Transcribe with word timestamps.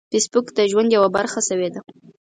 فېسبوک 0.11 0.47
د 0.57 0.59
ژوند 0.71 0.89
یوه 0.97 1.09
برخه 1.15 1.39
شوې 1.47 1.69
ده 1.73 1.81